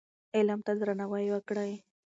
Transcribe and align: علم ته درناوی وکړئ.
علم 0.35 0.59
ته 0.65 0.71
درناوی 0.79 1.25
وکړئ. 1.31 1.73